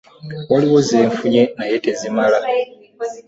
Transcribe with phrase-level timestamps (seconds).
[0.51, 2.37] Waliwo ze nfunye naye tezimala.